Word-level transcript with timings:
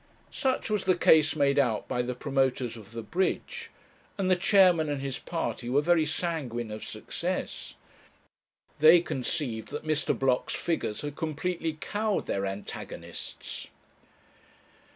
Such 0.31 0.71
was 0.71 0.85
the 0.85 0.95
case 0.95 1.35
made 1.35 1.59
out 1.59 1.87
by 1.87 2.01
the 2.01 2.15
promoters 2.15 2.75
of 2.75 2.91
the 2.93 3.03
bridge, 3.03 3.69
and 4.17 4.31
the 4.31 4.35
chairman 4.35 4.89
and 4.89 4.99
his 4.99 5.19
party 5.19 5.69
were 5.69 5.79
very 5.83 6.07
sanguine 6.07 6.71
of 6.71 6.83
success. 6.83 7.75
They 8.79 9.01
conceived 9.01 9.67
that 9.67 9.85
Mr. 9.85 10.17
Blocks' 10.17 10.55
figures 10.55 11.01
had 11.01 11.15
completely 11.15 11.73
cowed 11.79 12.25
their 12.25 12.47
antagonists. 12.47 13.67